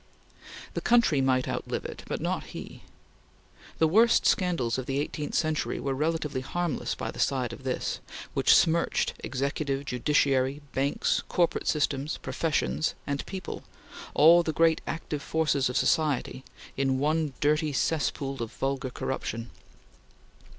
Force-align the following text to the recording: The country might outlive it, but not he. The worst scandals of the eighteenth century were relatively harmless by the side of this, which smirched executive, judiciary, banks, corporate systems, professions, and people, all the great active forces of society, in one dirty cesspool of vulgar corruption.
The 0.73 0.81
country 0.81 1.21
might 1.21 1.47
outlive 1.47 1.85
it, 1.85 2.01
but 2.07 2.19
not 2.19 2.45
he. 2.45 2.81
The 3.77 3.87
worst 3.87 4.25
scandals 4.25 4.79
of 4.79 4.87
the 4.87 4.97
eighteenth 4.97 5.35
century 5.35 5.79
were 5.79 5.93
relatively 5.93 6.41
harmless 6.41 6.95
by 6.95 7.11
the 7.11 7.19
side 7.19 7.53
of 7.53 7.61
this, 7.63 7.99
which 8.33 8.55
smirched 8.55 9.13
executive, 9.19 9.85
judiciary, 9.85 10.63
banks, 10.73 11.21
corporate 11.29 11.67
systems, 11.67 12.17
professions, 12.17 12.95
and 13.05 13.23
people, 13.27 13.63
all 14.15 14.41
the 14.41 14.53
great 14.53 14.81
active 14.87 15.21
forces 15.21 15.69
of 15.69 15.77
society, 15.77 16.43
in 16.75 16.97
one 16.97 17.33
dirty 17.39 17.71
cesspool 17.71 18.41
of 18.41 18.51
vulgar 18.53 18.89
corruption. 18.89 19.51